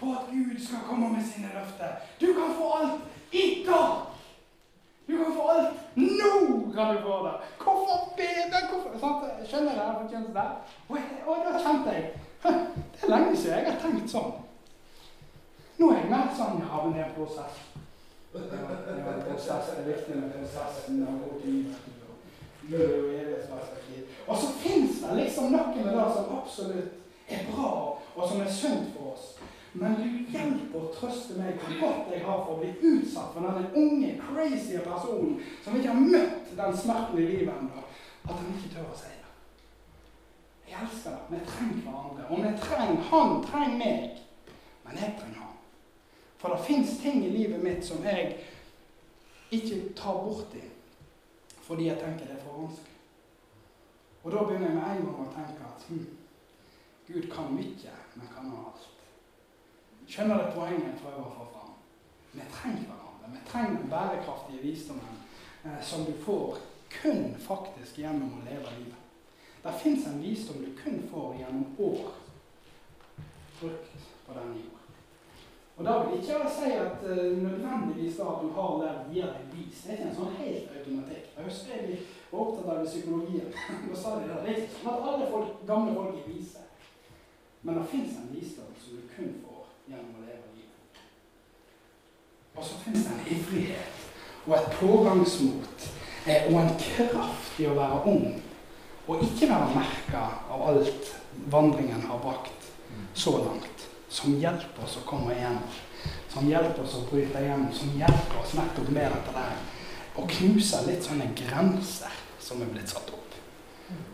[0.00, 1.90] på at Gud skal komme med sine løfter?
[2.20, 3.00] Du kan få alt
[3.32, 3.90] i dag!
[5.08, 6.38] Du kan få alt nå!
[6.78, 7.34] kan du få det.
[7.64, 8.64] Hvorfor be deg?
[8.70, 9.26] Hvorfor?
[9.48, 10.50] Skjønner dere fortjenesten der?
[10.88, 12.04] Og, og da kjente jeg
[12.92, 14.32] Det er lenge siden jeg har tenkt sånn.
[15.78, 17.58] Nå er jeg mer sånn jeg men det er en prosess.
[18.32, 19.70] Det er en prosess.
[19.70, 21.04] Det er viktig med prosessen.
[24.26, 26.90] Og så fins det liksom noe med det som absolutt
[27.28, 29.26] er bra, og som er sunt for oss.
[29.72, 33.44] Men du hjelper og trøster meg hvor godt jeg har for å bli utsatt for
[33.44, 37.84] denne unge, crazy personen som ikke har møtt den smerten i livet ennå,
[38.24, 39.30] at han ikke tør å si det.
[40.68, 41.22] Jeg elsker det.
[41.30, 42.26] Vi trenger hverandre.
[42.30, 44.18] Og vi trenger Han trenger meg.
[44.84, 45.54] Men jeg trenger han.
[46.38, 48.36] For det fins ting i livet mitt som jeg
[49.50, 50.64] ikke tar borti
[51.68, 52.94] fordi jeg tenker det er for vanskelig.
[54.24, 56.06] Og da begynner jeg med en gang å tenke at hm,
[57.08, 58.88] Gud kan mye, men kan alt.
[60.08, 61.74] Skjønner dere poenget jeg prøver å få fram?
[62.32, 63.32] Vi trenger hverandre.
[63.32, 65.20] Vi trenger den bærekraftige visdommen
[65.64, 66.60] eh, som du får
[66.92, 69.04] kun faktisk gjennom å leve livet.
[69.62, 72.12] Det fins en visdom du kun får gjennom år
[73.60, 74.74] brukt på denne jord.
[75.78, 79.28] Og Da vil ikke jeg si at uh, nødvendigvis da at du har levd, gir
[79.32, 79.82] deg vis.
[79.82, 81.28] Det er ikke en sånn helt automatikk.
[81.36, 81.98] Jeg husker jeg
[82.30, 83.52] var opptatt av psykologien.
[83.90, 84.40] da sa de det.
[84.42, 86.64] Det er ikke sånn at alle folk, gamle folk er vise.
[87.62, 91.00] Men det fins en visdom som du kun får gjennom å leve livet.
[92.54, 94.04] Og så finnes det en ivrighet
[94.48, 95.88] og et pågangsmot
[96.26, 98.28] eh, og en kraft i å være ung.
[99.08, 101.12] Og ikke være merka av alt
[101.52, 102.70] vandringen har brakt
[103.14, 103.86] så langt.
[104.08, 105.66] Som hjelper oss å komme igjennom.
[106.32, 107.72] Som hjelper oss å bryte igjennom.
[107.74, 109.58] Som hjelper oss nettopp med dette der.
[110.18, 113.36] Og knuse litt sånne grenser som er blitt satt opp.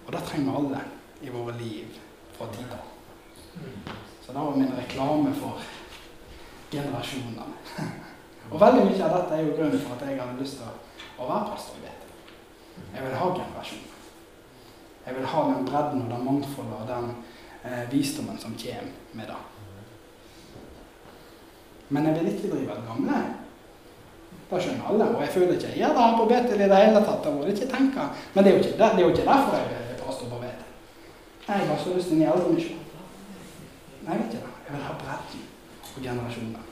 [0.06, 0.82] Og det trenger alle
[1.22, 2.00] i våre liv
[2.34, 2.93] fra tider.
[4.22, 5.60] Så det var min reklame for
[6.70, 7.46] generasjonene.
[8.50, 11.28] Og veldig mye av dette er jo grunnen for at jeg hadde lyst til å
[11.28, 12.10] være pastor i Betel.
[12.94, 13.94] Jeg vil ha generasjoner.
[15.06, 17.10] Jeg vil ha den bredden og den mangfoldet og den
[17.64, 19.40] eh, visdommen som kommer med det.
[21.88, 23.18] Men jeg vil ikke drive et gamle.
[24.50, 25.08] Det skjønner alle.
[25.16, 27.28] Og jeg føler ikke jeg gjør det her på Betel i det hele tatt.
[27.34, 28.08] Må ikke tenke.
[28.34, 30.40] Men det er jo ikke, det, det er jo ikke derfor jeg er pastor på
[30.44, 30.70] Betel.
[31.48, 32.83] Jeg har så lyst til en eldremisjon.
[34.04, 34.52] Nei, vet ikke det.
[34.66, 35.44] Jeg vil ha bredden
[35.96, 36.64] og generasjoner.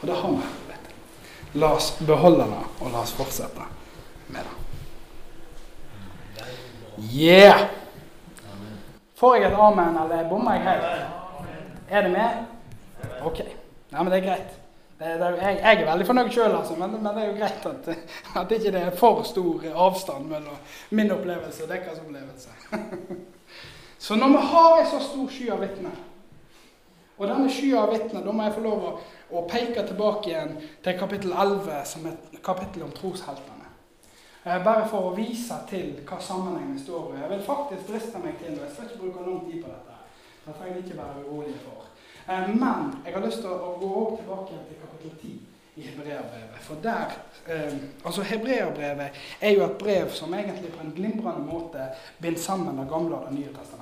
[0.00, 0.36] Og det har vi.
[0.68, 1.58] vet du.
[1.60, 3.66] La oss beholde det, og la oss fortsette
[4.28, 4.56] med det.
[7.12, 7.68] Yeah!
[9.16, 10.84] Får jeg et amen, eller bommer jeg helt?
[11.90, 12.44] Er det med?
[13.22, 13.40] Ok.
[13.90, 14.56] Nei, men det er greit.
[15.00, 17.66] Det, det, jeg, jeg, er veldig fornøyd sjøl, altså, men, men, det er jo greit
[17.66, 17.86] at,
[18.36, 20.56] at ikke det er for stor avstand mellom
[20.90, 22.48] min opplevelse og deres opplevelse.
[24.04, 25.96] Så når vi har en så stor sky av vitner
[27.20, 28.90] og denne skya av vitner, da må jeg få lov å,
[29.36, 33.68] å, peke tilbake igjen til kapittel 11, som et kapittel om trosheltene.
[34.44, 37.20] Eh, bare for å vise til hva sammenhengen står i.
[37.20, 39.98] Jeg vil faktisk driste meg til, og jeg skal ikke bruke lang tid på dette.
[40.46, 41.84] Det trenger jeg ikke være urolig for.
[42.24, 45.36] Eh, men jeg har lyst til å, gå tilbake til kapittel 10
[45.76, 46.64] i Hebreabrevet.
[46.64, 47.20] For der,
[47.52, 52.80] eh, altså Hebreabrevet er jo et brev som egentlig på en glimrende måte binder sammen
[52.80, 53.79] Det gamle og Det nye testamentet.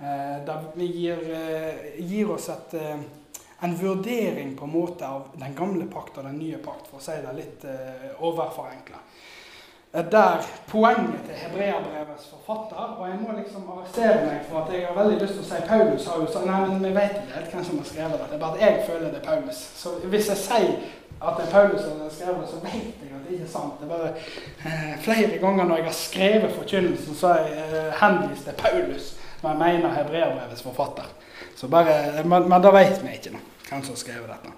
[0.00, 0.44] Eh,
[0.76, 2.96] det gir, eh, gir oss et, eh,
[3.60, 7.00] en vurdering på en måte av den gamle pakt og den nye pakt, for å
[7.00, 7.64] si det litt
[8.20, 9.00] overforenkla.
[9.92, 14.94] Der poenget til hebreerbrevets forfatter Og jeg må liksom arrestere meg for at jeg har
[14.98, 17.54] veldig lyst til å si Paulus har jo sagt Nei, men vi vet ikke helt
[17.54, 18.26] hvem som har skrevet det.
[18.28, 19.56] Det er bare at jeg føler det er Paulus.
[19.56, 20.74] Så hvis jeg sier
[21.22, 23.54] at det er Paulus som har skrevet det, så vet jeg at det ikke er
[23.54, 23.78] sant.
[23.80, 24.12] Det er bare
[24.66, 29.14] eh, Flere ganger når jeg har skrevet forkynnelsen, så har jeg eh, henvist til Paulus
[29.42, 31.12] når jeg mener hebreerbrevets forfatter.
[31.70, 34.52] Bare, men, men da vet vi ikke nå, hvem som har skrevet dette.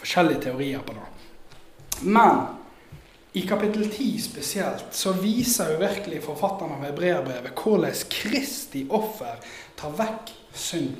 [0.00, 1.08] Forskjellige teorier på det.
[2.00, 2.40] Men
[3.32, 9.38] i kapittel 10 spesielt så viser jo virkelig forfatteren av hebreerbrevet hvordan Kristi offer
[9.78, 10.96] tar vekk synd.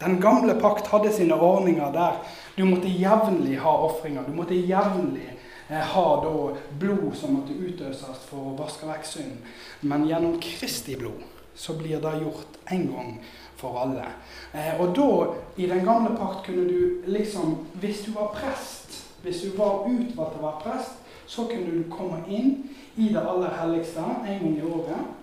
[0.00, 2.18] Den gamle pakt hadde sine ordninger der
[2.56, 4.26] du måtte jevnlig ha ofringer.
[4.26, 5.30] Du måtte jevnlig
[5.68, 9.48] eh, da blod som måtte utøses for å vaske vekk synd.
[9.82, 11.24] Men gjennom Kristi blod
[11.56, 13.12] så blir det gjort en gang
[13.56, 14.04] for alle.
[14.52, 15.10] Eh, og da,
[15.56, 20.36] i den gamle pakt, kunne du liksom Hvis du var prest, Hvis du var utvalgt
[20.36, 24.58] til å være prest, så kunne du komme inn i det aller helligste en gang
[24.58, 25.14] i året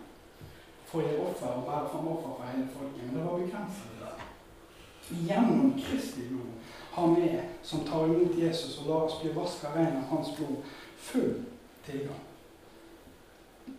[0.90, 3.06] for å gi offer og bære fram for hele folket.
[3.06, 3.94] Men det var begrenset.
[5.28, 6.62] Gjennom Kristi blod
[6.94, 7.30] har vi
[7.64, 10.62] som tar imot Jesus og lar oss bli vaska ren av hans blod,
[10.98, 11.34] full
[11.86, 12.22] tilgang.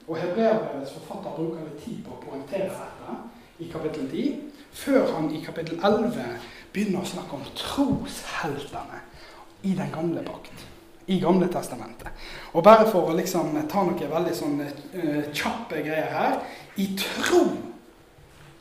[0.09, 3.17] Og Hebreabrevets forfatter bruker litt tid på å poengtere dette
[3.63, 4.39] i kapittel 10,
[4.75, 6.39] før han i kapittel 11
[6.75, 9.03] begynner å snakke om trosheltene
[9.63, 10.71] i den gamle pakt.
[11.07, 12.09] I Gamle testamentet.
[12.57, 16.39] Og bare for å liksom ta noen veldig sånn uh, kjappe greier her
[16.81, 17.43] I tro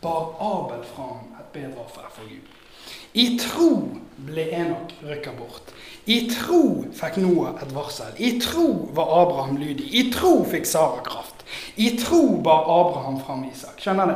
[0.04, 2.63] bar Abel fram et bedre offer for Gud.
[3.14, 3.70] I tro
[4.18, 5.74] ble Enok rykka bort.
[6.06, 8.14] I tro fikk Noah et varsel.
[8.18, 9.90] I tro var Abraham lydig.
[9.94, 11.46] I tro fikk Sara kraft.
[11.78, 13.80] I tro bar Abraham fram Isak.
[13.80, 14.16] Skjønner du?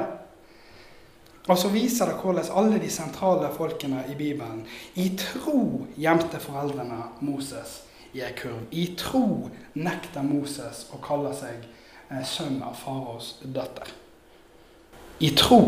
[1.48, 4.66] Og så viser det hvordan alle de sentrale folkene i Bibelen
[5.00, 8.66] i tro gjemte foreldrene Moses i ei kurv.
[8.72, 9.48] I tro
[9.80, 13.94] nekter Moses å kalle seg eh, sønn av faraos datter.
[15.24, 15.62] I tro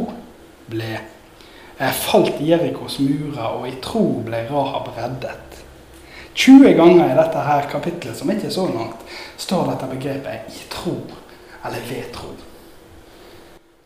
[0.67, 0.97] ble
[1.79, 5.63] falt Jerikos murer, og i tro ble Rahab reddet.
[6.35, 9.01] 20 ganger i dette her kapitlet, som ikke er så langt,
[9.37, 11.07] står dette begrepet 'i tro',
[11.65, 12.49] eller 'ved tro'.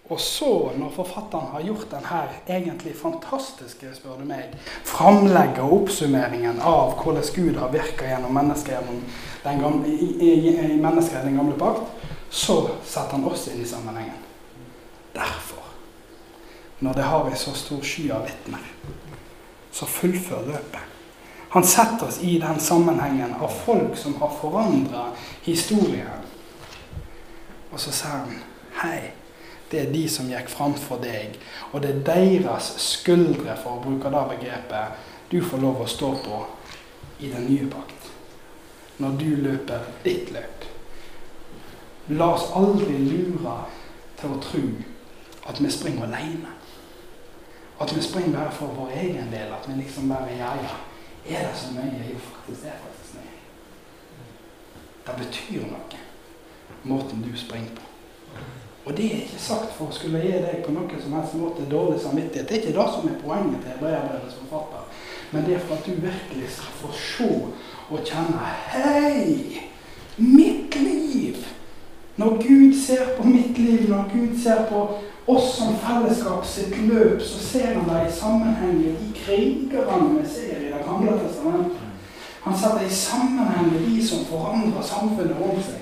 [0.09, 4.51] Og så, når forfatteren har gjort denne egentlig fantastiske spør du meg,
[4.83, 8.83] framlegget og oppsummeringen av hvordan Gud har virka gjennom mennesker
[9.43, 11.87] den gamle, i, i, i mennesker den gamle pakt,
[12.29, 14.19] så setter han oss inn i sammenhengen.
[15.15, 15.42] Derfor,
[16.83, 18.65] når det har en så stor sky av vitner,
[19.71, 20.89] så fullfør løpet.
[21.53, 25.03] Han setter oss i den sammenhengen av folk som har forandra
[25.45, 26.23] historien.
[27.71, 28.39] Og så sier han
[28.81, 29.11] hei.
[29.69, 31.37] Det er de som gikk framfor deg.
[31.71, 36.09] Og det er deres skuldre, for å bruke det begrepet, du får lov å stå
[36.25, 36.41] på
[37.21, 38.09] i den nye pakt.
[38.97, 40.67] Når du løper ditt løp.
[42.17, 43.55] La oss aldri lure
[44.19, 44.65] til å tro
[45.49, 46.57] at vi springer alene.
[47.81, 49.53] At vi springer bare for vår egen del.
[49.53, 50.75] At vi liksom bare Ja, ja.
[51.29, 52.03] Er det så mye?
[52.13, 52.65] Jo, faktisk.
[52.65, 53.39] er Det faktisk nøye.
[55.05, 55.99] Det betyr noe,
[56.83, 57.81] måten du springer på.
[58.85, 61.67] Og det er ikke sagt for å skulle gi deg på noen som helst måte
[61.71, 62.49] dårlig samvittighet.
[62.49, 64.89] Det er ikke det som er poenget til Hebreabrevets forfatter.
[65.31, 67.29] Men det er for at du virkelig skal få se
[67.89, 69.63] og kjenne Hei!
[70.17, 71.45] Mitt liv!
[72.17, 74.83] Når Gud ser på mitt liv, når Gud ser på
[75.25, 80.27] oss som fellesskap sitt løp, så ser han det i sammenheng med de krigerne vi
[80.29, 81.79] ser i Det gamle testamentet.
[82.43, 85.79] Han setter i sammenheng med de som forandrer samfunnet rundt seg.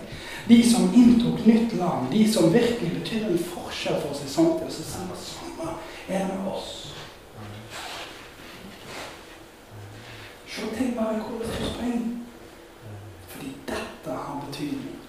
[0.47, 4.86] De som inntok nytt land, de som virkelig betydde en forskjell for seg samtidig, så
[4.86, 5.73] sier det samme
[6.10, 6.71] er det med oss.
[10.51, 12.17] Se til bare hvor det skal springe.
[13.27, 14.99] Fordi dette har betydning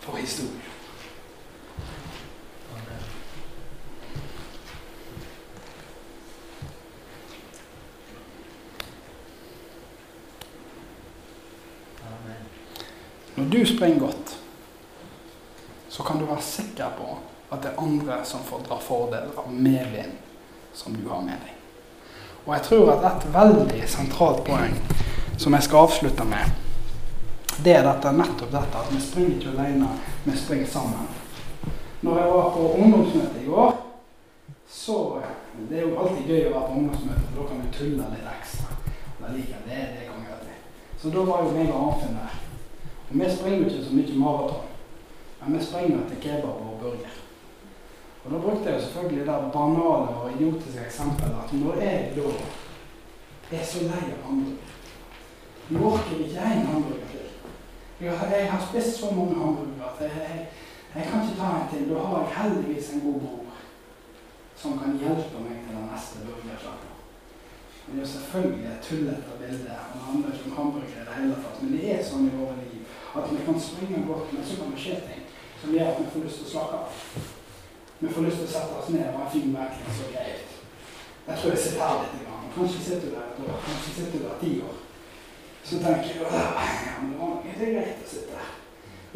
[0.00, 0.75] for historien.
[13.36, 14.38] Når du springer godt,
[15.88, 17.18] så kan du være sikker på
[17.52, 20.14] at det er andre som får dra fordel av medvind
[20.74, 21.52] som du har med deg.
[22.46, 24.72] Og jeg tror at et veldig sentralt poeng
[25.36, 26.62] som jeg skal avslutte med,
[27.64, 29.90] det er dette, nettopp dette at vi springer ikke alene,
[30.24, 31.12] vi springer sammen.
[32.00, 33.76] Når jeg var på ungdomsmøte i går,
[34.70, 35.20] så
[35.68, 38.26] Det er jo alltid gøy å være på ungdomsmøte, for da kan du tulle litt
[38.28, 38.74] ekstra.
[39.20, 39.62] Det liker jeg.
[39.64, 40.58] Det, det kan jeg
[41.00, 42.34] Så da var jo meg og Arnfinn der.
[43.08, 44.64] Og vi springer ikke så mye maraton,
[45.44, 47.14] men vi springer til kebab og burger.
[48.24, 53.64] Og Da brukte jeg selvfølgelig det banale og idiotiske eksempelet at når jeg da er
[53.64, 54.72] så lei av hamburger
[55.68, 57.28] Nå orker ikke en hamburger til.
[58.00, 60.46] Jeg har, jeg har, spist så mange hamburgere at jeg, jeg,
[60.96, 61.88] jeg, kan ikke ta en til.
[61.90, 63.54] Da har jeg heldigvis en god bror
[64.56, 66.92] som kan hjelpe meg til den neste burgerslagen.
[67.86, 69.74] Det er selvfølgelig et tullete bilde.
[69.82, 71.62] og det handler ikke om hamburger i det hele tatt.
[71.62, 72.75] Men det er sånn i våre liv
[73.22, 75.22] at vi kan springe godt, men så kan det skje ting
[75.60, 76.88] som gjør at vi får lyst til å slappe av.
[78.00, 80.50] Vi får lyst til å sette oss ned og ha en fin bærkliss så greit.
[81.28, 82.18] Jeg tror jeg sitter her litt.
[82.24, 82.50] Grann.
[82.56, 84.76] Kanskje sitter du der et år, kanskje sitter du der ti år.
[85.64, 86.44] Så tenker du ja,
[87.02, 88.52] men det ikke greit å sitte her.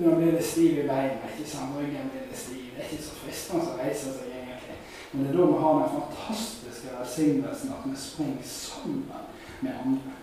[0.00, 1.76] Nå blir det stiv i beina, ikke sant?
[1.78, 2.72] ryggen blir det stiv.
[2.74, 4.78] Det er ikke så fristende å reise seg egentlig.
[5.12, 9.04] Men det er da vi har den fantastiske velsignelsen at vi springer sammen
[9.60, 10.19] med andre.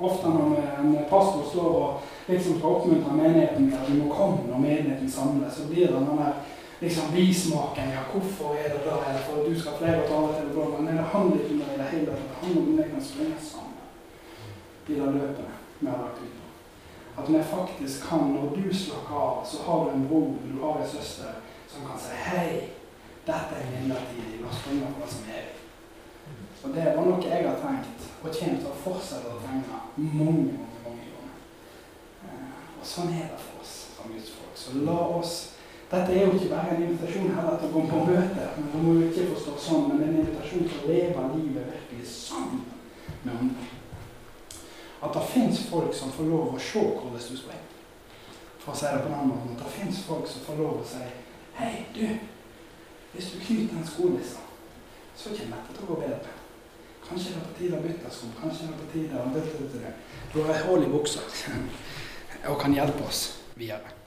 [0.00, 4.46] Ofte når en pastor står og liksom skal oppmuntre menigheten til at vi må komme
[4.46, 6.32] når menigheten samles, så blir det den der
[6.80, 7.94] liksom bismaken.
[7.96, 8.94] Ja, hvorfor er det da?
[9.06, 11.54] Er det for at du skal flere taler til det gå, Men det handler ikke
[11.54, 12.28] om det i det hele tatt.
[12.30, 13.74] Det handler om at vi kan springe sammen.
[14.88, 15.44] i det løpet
[15.80, 16.46] vi har lagt ut på.
[17.22, 20.80] At vi faktisk kan, når du slakker av, så har du en bror, du har
[20.80, 21.32] en søster,
[21.68, 22.48] som kan si hei,
[23.26, 25.57] dette er midlertidig, la oss springe på det som er evig.
[26.62, 30.56] Og det var noe jeg har tenkt, og kommer til å fortsette å tegne mange,
[30.56, 31.36] mange, mange ganger.
[32.26, 34.58] Eh, og sånn er det for oss som Guds folk.
[34.58, 35.36] Så la oss
[35.88, 38.80] Dette er jo ikke bare en invitasjon heller til å komme på møte, men det
[38.84, 42.66] må jo ikke forstå sånn, men en invitasjon til å leve livet virkelig sammen
[43.22, 43.68] med andre.
[45.00, 47.70] At det fins folk som får lov å se hvordan du springer.
[48.60, 49.54] For å si det på den måten.
[49.56, 51.06] At det fins folk som får lov å si
[51.56, 52.04] Hei, du.
[53.14, 54.44] Hvis du knyter den skolissa,
[55.16, 56.37] så kommer dette til å gå bedre.
[57.08, 58.32] Kanskje det er på tide å bytte sko.
[58.40, 59.94] Kanskje det er på tide å bytte ut det.
[60.34, 61.24] Du har hull i buksa
[62.50, 63.22] og kan hjelpe oss
[63.56, 63.97] videre.